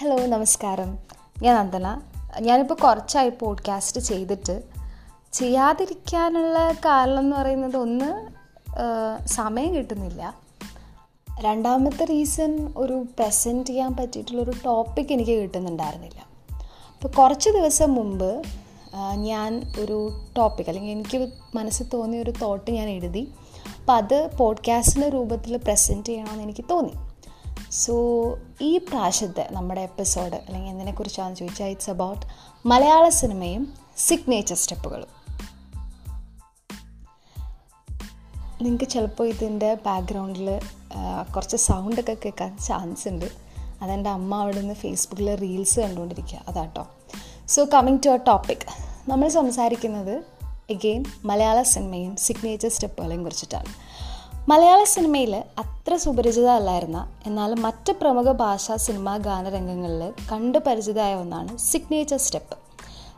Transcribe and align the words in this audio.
Hello 0.00 0.26
നമസ്കാരം. 0.26 0.98
ഞാൻ 1.42 1.56
നന്ദന 1.56 2.00
ഞാനിപ്പോൾ 2.40 2.74
കുറച്ചായി 2.74 3.30
പോഡ്കാസ്റ്റ് 3.30 4.00
ചെയ്തിട്ട്. 4.00 4.62
ചെയ്യാതിരിക്കാനുള്ള 5.32 6.72
കാരണം 6.72 7.18
എന്ന് 7.18 7.36
പറയുന്നത് 7.36 7.76
ഒന്ന് 7.76 8.28
സമയം 9.26 9.74
കിട്ടുന്നില്ല. 9.74 10.34
രണ്ടാമത്തെ 11.40 12.04
റീസൺ 12.04 12.72
ഒരു 12.76 13.04
പ്രസന്റ് 13.18 13.66
ചെയ്യാൻ 13.66 13.96
പറ്റിയിട്ടുള്ളൊരു 13.96 14.52
ടോപ്പിക് 14.64 15.12
എനിക്ക് 15.12 15.42
കിട്ടുന്നുണ്ടായിരുന്നില്ല. 15.42 16.20
അപ്പോൾ 16.92 17.08
കുറച്ച് 17.08 17.50
ദിവസം 17.50 17.94
മുമ്പ് 17.94 18.42
ഞാൻ 19.14 19.62
ഒരു 19.80 20.10
ടോപ്പിക് 20.36 20.66
അല്ലെങ്കിൽ 20.68 20.90
എനിക്ക് 20.90 21.28
മനസ്സിൽ 21.54 21.88
തോന്നിയ 21.88 22.22
ഒരു 22.22 22.30
തോട്ട് 22.30 22.70
ഞാൻ 22.70 22.88
എഴുതി. 22.88 23.32
അപ്പോൾ 23.80 23.92
അത് 23.92 24.30
പോഡ്കാസ്റ്റിന്റെ 24.38 25.08
രൂപത്തിൽ 25.08 25.56
പ്രസന്റ് 25.56 26.06
ചെയ്യണമെന്ന് 26.06 26.42
എനിക്ക് 26.42 26.64
തോന്നി. 26.70 27.09
സോ 27.70 27.94
ഈ 28.60 28.78
പ്രാവശ്യത്തെ 28.78 29.48
നമ്മുടെ 29.50 29.80
എപ്പിസോഡ് 29.80 30.34
അല്ലെങ്കിൽ 30.34 30.70
എന്തിനെക്കുറിച്ചാണെന്ന് 30.70 31.36
ചോദിച്ചാൽ 31.36 31.66
ഇറ്റ്സ് 31.66 31.90
അബൌട്ട് 31.90 32.26
മലയാള 32.66 33.08
സിനിമയും 33.08 33.74
സിഗ്നേച്ചർ 33.96 34.56
സ്റ്റെപ്പുകളും 34.56 35.08
നിങ്ങൾക്ക് 38.62 38.88
ചിലപ്പോൾ 38.88 39.28
ഇതിന്റെ 39.28 39.74
ബാക്ക്ഗ്രൗണ്ടിൽ 39.74 40.60
കുറച്ച് 41.36 41.56
സൗണ്ടൊക്കെ 41.56 42.16
കേൾക്കാൻ 42.24 42.58
ചാൻസ് 42.58 43.08
ഉണ്ട്. 43.08 43.24
അതെന്റെ 43.82 44.10
അമ്മ 44.10 44.34
അവിടെ 44.34 44.60
നിന്ന് 44.60 44.74
ഫേസ്ബുക്കിൽ 44.74 45.34
റീൽസ് 45.34 45.80
കണ്ടുകൊണ്ടിരിക്കുക 45.80 46.42
അതാട്ടോ 46.48 46.88
so 47.46 47.66
coming 47.74 47.98
to 48.06 48.08
a 48.08 48.16
topic 48.16 48.66
നമ്മൾ 49.08 49.28
സംസാരിക്കുന്നത് 49.28 50.24
എഗെയിൻ 50.70 51.04
മലയാള 51.24 51.62
സിനിമയും 51.62 52.16
സിഗ്നേച്ചർ 52.16 52.70
സ്റ്റെപ്പുകളെയും 52.70 53.22
കുറിച്ചിട്ടാണ്. 53.22 53.66
മലയാള 54.50 54.84
സിനിമയിൽ 54.84 55.44
അത്ര 55.90 55.98
സുപരിചിതമല്ലായിരുന്ന 55.98 57.12
എന്നാൽ 57.26 57.54
മറ്റ് 57.54 57.92
പ്രമുഖ 57.92 58.32
ഭാഷാ 58.32 58.76
സിനിമാ 58.76 59.16
ഗാനരംഗങ്ങളിൽ 59.16 60.12
കണ്ടു 60.32 60.58
പരിചിതമായ 60.58 61.14
ഒന്നാണ് 61.14 61.58
സിഗ്നേച്ചർ 61.58 62.16
സ്റ്റെപ്പ് 62.16 62.56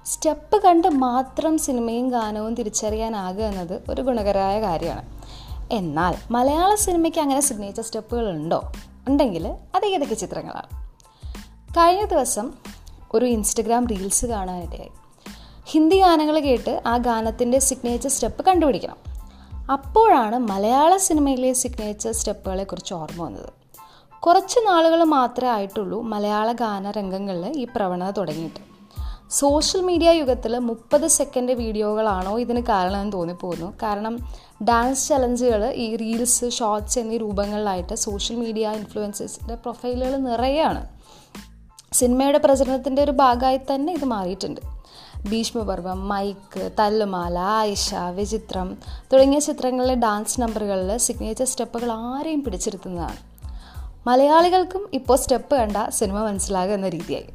സ്റ്റെപ്പ് 0.06 0.62
കണ്ട് 0.62 0.88
മാത്രം 0.88 1.58
സിനിമയും 1.58 2.08
ഗാനവും 2.08 2.54
തിരിച്ചറിയാനാകുക 2.54 3.44
എന്നത് 3.44 3.82
ഒരു 3.90 4.02
ഗുണകരമായ 4.02 4.60
കാര്യമാണ്. 4.60 5.22
എന്നാൽ 5.72 6.14
മലയാള 6.30 6.74
സിനിമയ്ക്ക് 6.74 7.18
അങ്ങനെ 7.18 7.40
സിഗ്നേച്ചർ 7.40 7.82
സ്റ്റെപ്പുകൾ 7.82 8.30
ഉണ്ടോ? 8.30 8.72
ഉണ്ടെങ്കിൽ 9.08 9.48
അത് 9.48 9.86
ഏതൊക്കെ 9.86 10.14
ചിത്രങ്ങളാണ്? 10.14 10.90
കഴിഞ്ഞ 11.70 12.04
ദിവസം 12.04 12.52
ഒരു 13.12 13.24
ഇൻസ്റ്റഗ്രാം 13.24 13.86
റീൽസ് 13.86 14.26
കാണാനിടയായി. 14.26 14.90
ഹിന്ദി 15.66 16.00
ഗാനങ്ങൾ 16.00 16.38
കേട്ട് 16.38 16.82
ആ 16.86 16.96
ഗാനത്തിന്റെ 16.96 17.58
സിഗ്നേച്ചർ 17.58 18.10
സ്റ്റെപ്പ് 18.10 18.44
കണ്ടുപിടിക്കണം. 18.44 19.11
അപ്പോഴാണ് 19.74 20.36
മലയാള 20.50 20.92
സിനിമയിലെ 20.96 21.52
സിഗ്നേച്ചർ 21.52 22.12
സ്റ്റെപ്പുകളെ 22.12 22.64
കുറിച്ച് 22.64 22.94
ഓർമ്മ 22.94 23.22
വന്നത്. 23.24 23.50
കുറച്ച് 24.22 24.58
നാളുകൾ 24.66 25.04
മാത്രമേ 25.04 25.50
ആയിട്ടുള്ളൂ 25.50 26.02
മലയാള 26.12 26.52
ഗാനരംഗങ്ങളിൽ 26.52 27.44
ഈ 27.62 27.64
പ്രവണത 27.76 28.10
തുടങ്ങിയിട്ട്. 28.10 28.60
സോഷ്യൽ 29.30 29.80
മീഡിയ 29.80 30.10
യുഗത്തിൽ 30.10 30.58
മുപ്പത് 30.58 31.06
സെക്കൻഡ് 31.06 31.52
വീഡിയോകളാണോ 31.52 32.38
ഇതിന് 32.38 32.62
കാരണമെന്ന് 32.68 33.12
തോന്നിപ്പോകുന്നു. 33.12 33.68
കാരണം 33.82 34.16
ഡാൻസ് 34.68 35.08
ചലഞ്ചുകൾ 35.08 35.62
ഈ 35.84 35.96
റീൽസ് 35.96 36.50
ഷോർട്സ് 36.58 36.98
എന്നീ 36.98 37.18
രൂപങ്ങളിലായിട്ട് 37.18 37.94
സോഷ്യൽ 37.94 38.36
മീഡിയ 38.36 38.72
ഇൻഫ്ലുവൻസേഴ്സിന്റെ 38.80 39.54
പ്രൊഫൈലുകൾ 39.54 40.16
നിറയെയാണ് 40.28 40.82
സിനിമയുടെ 41.92 42.38
പ്രചരണത്തിന്റെ 42.38 43.02
ഒരു 43.02 43.10
ഭാഗമായി 43.10 43.60
തന്നെ 43.70 43.92
ഇത് 43.92 44.04
മാറിയിട്ടുണ്ട്. 44.04 44.71
ഭീഷ്മപർവം 45.30 46.08
മൈക്ക് 46.08 46.70
തല്ലുമാല 46.78 47.38
ആയിഷ 47.38 47.94
വിചിത്രം 48.14 48.78
തുടങ്ങിയ 49.12 49.38
ചിത്രങ്ങളിലെ 49.38 49.94
ഡാൻസ് 49.94 50.40
നമ്പറുകളിൽ 50.40 50.96
സിഗ്നേച്ചർ 50.96 51.46
സ്റ്റെപ്പുകൾ 51.46 51.92
ആരെയും 51.92 52.44
പിടിച്ചിരുത്തുന്നതാണ്. 52.44 53.16
മലയാളികൾക്കും 54.06 54.90
ഇപ്പോൾ 54.92 55.18
സ്റ്റെപ്പ് 55.18 55.54
കണ്ട 55.54 55.76
സിനിമ 55.88 56.24
മനസ്സിലാകുക 56.24 56.74
എന്ന 56.74 56.88
രീതിയായി. 56.88 57.26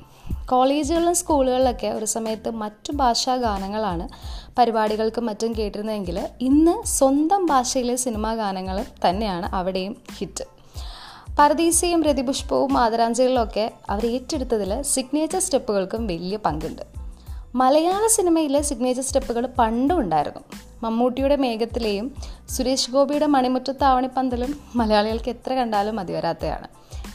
കോളേജുകളിലും 0.45 1.15
സ്കൂളുകളിലൊക്കെ 1.15 1.87
ഒരു 1.87 2.05
സമയത്ത് 2.05 2.49
മറ്റു 2.49 2.91
ഭാഷാ 2.91 3.35
ഗാനങ്ങളാണ് 3.35 4.09
പരിപാടികൾക്കും 4.57 5.25
മറ്റും 5.25 5.55
കേട്ടിരുന്നതെങ്കിൽ 5.57 6.27
ഇന്ന് 6.41 6.87
സ്വന്തം 6.87 7.45
ഭാഷയിലെ 7.45 7.95
സിനിമാ 7.95 8.33
ഗാനങ്ങൾ 8.33 8.85
തന്നെയാണ് 9.09 9.55
അവിടെയും 9.55 9.97
ഹിറ്റ് 10.17 10.43
പരദീസയും 11.39 12.03
രതിപുഷ്പവും 12.03 12.77
ആദരാഞ്ജലികളൊക്കെ 12.77 13.71
അവർ 13.89 14.05
ഏറ്റെടുത്തതിൽ 14.05 14.81
സിഗ്നേച്ചർ 14.81 15.39
സ്റ്റെപ്പുകൾക്കും 15.39 16.07
വലിയ 16.07 16.37
പങ്കുണ്ട്. 16.37 16.96
മലയാള 17.57 18.07
സിനിമയിലെ 18.07 18.61
സിഗ്നേച്ചർ 18.61 19.03
സ്റ്റെപ്പുകൾ 19.03 19.45
പണ്ടും 19.45 19.99
ഉണ്ടായിരുന്നു. 19.99 20.39
മമ്മൂട്ടിയുടെ 20.83 21.35
മേഘത്തിലെയും 21.35 22.15
സുരേഷ് 22.49 22.91
ഗോപിയുടെ 22.91 23.25
മണിമുറ്റത്താവണിപ്പന്തലും 23.25 24.59
മലയാളികൾക്ക് 24.75 25.29
എത്ര 25.29 25.53
കണ്ടാലും 25.53 25.95
മതിവരാത്തയാണ് 25.95 26.67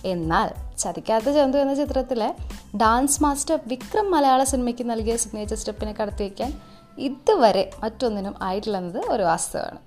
എന്നാൽ 0.05 0.77
ചതിക്കാത്ത 0.79 1.25
ചന്തു 1.25 1.59
എന്ന 1.59 1.75
ചിത്രത്തിലെ 1.75 2.35
ഡാൻസ് 2.77 3.23
മാസ്റ്റർ 3.23 3.59
വിക്രം 3.67 4.11
മലയാള 4.11 4.45
സിനിമയ്ക്ക് 4.45 4.91
നൽകിയ 4.91 5.17
സിഗ്നേച്ചർ 5.17 5.57
സ്റ്റെപ്പിനെ 5.57 5.93
കടത്തിവെക്കാൻ 5.93 6.61
ഇതുവരെ 6.99 7.71
മറ്റൊന്നിനും 7.83 8.35
ആയിട്ടില്ലെന്നത് 8.43 8.99
ഒരു 9.11 9.23
വാസ്തവമാണ്. 9.23 9.79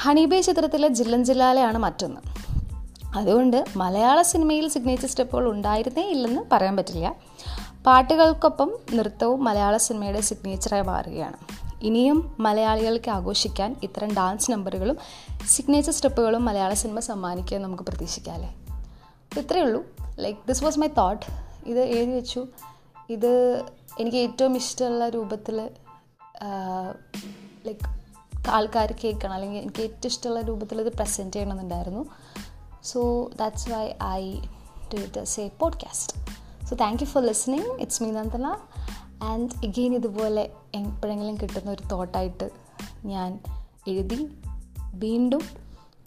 ഹണിബേ 0.00 0.40
ചിത്രത്തിലെ 0.40 0.88
ജില്ലൻ 0.88 1.24
ജില്ലാലയാണ് 1.24 1.78
മറ്റൊന്ന്. 1.78 2.20
അതുകൊണ്ട് 3.16 3.64
മലയാള 3.76 4.22
സിനിമയിൽ 4.22 4.68
സിഗ്നേച്ചർ 4.68 5.08
സ്റ്റെപ്പുകൾ 5.08 5.48
ഉണ്ടായിരുന്നേ 5.48 6.10
ഇല്ലെന്ന് 6.10 6.40
പറയാൻ 6.52 6.76
പറ്റില്ല. 6.76 7.14
പാട്ടുകൾക്കൊപ്പം 7.86 8.70
നൃത്തവും 8.92 9.44
മലയാള 9.44 9.76
സിനിമയുടെ 9.76 10.20
സിഗ്നേച്ചറായി 10.20 10.82
മാറുകയാണ്. 10.82 11.36
ഇനിയും 11.82 12.36
മലയാളികൾക്ക് 12.40 13.10
ആഘോഷിക്കാൻ 13.10 13.76
ഇത്തരം 13.82 14.14
ഡാൻസ് 14.14 14.50
നമ്പറുകളും 14.50 14.98
സിഗ്നേച്ചർ 15.46 15.92
സ്റ്റെപ്പുകളും 15.92 16.44
മലയാള 16.44 16.74
സിനിമ 16.74 17.00
സമ്മാനിക്കാൻ 17.00 17.62
നമുക്ക് 17.62 17.82
പ്രതീക്ഷിക്കാമല്ലേ 17.82 18.54
ഇത്രയേ 19.40 19.62
ഉള്ളൂ. 19.62 19.82
Like 20.18 20.38
this 20.48 20.64
was 20.64 20.78
my 20.78 20.86
thought 20.86 21.26
ഇത് 21.66 21.80
എഴുതി 21.80 22.10
വെച്ചു. 22.10 22.46
ഇത് 23.10 23.62
എനിക്ക് 24.00 24.16
ഏറ്റവും 24.16 24.56
ഇഷ്ടമുള്ള 24.56 25.08
രൂപത്തിൽ 25.08 25.70
ലൈക്ക് 27.66 27.86
ആൾക്കാർ 28.48 28.94
കേൾക്കണം. 29.04 29.32
അല്ലെങ്കിൽ 29.32 29.58
എനിക്ക് 29.58 29.82
ഏറ്റവും 29.82 30.06
ഇഷ്ടമുള്ള 30.06 30.40
രൂപത്തിൽ 30.40 30.80
ഇത് 30.80 30.92
present 30.92 31.32
ചെയ്യണമെന്നുണ്ടായിരുന്നു. 31.32 32.04
So 32.84 33.30
that's 33.40 33.70
why 33.70 33.92
I 34.02 34.40
do 34.94 34.96
it 34.96 35.24
say 35.24 35.50
podcast 35.58 36.43
so 36.74 36.78
thank 36.80 37.02
you 37.02 37.06
for 37.06 37.22
listening 37.22 37.80
it's 37.80 38.02
me 38.02 38.10
Nandana 38.10 38.46
and 39.22 39.66
again 39.66 39.94
ഇതുപോലെ 39.94 40.42
എപ്പോഴെങ്കിലും 40.74 41.34
കിട്ടുന്ന 41.34 41.70
ഒരു 41.70 41.86
തോട്ടായിട്ട് 41.86 42.50
ഞാൻ 43.04 43.40
എഴുതി 43.88 44.28
വീണ്ടും 44.94 45.42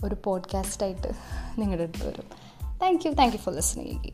ഒരു 0.05 0.17
പോഡ്കാസ്റ്റായിട്ട് 0.23 1.11
നിങ്ങളുടെ 1.57 1.83
അടുത്ത് 1.83 2.07
വരും. 2.07 2.25
Thank 2.81 3.07
you 3.07 3.11
thank 3.11 3.33
you 3.33 3.39
for 3.39 3.53
listening 3.55 4.11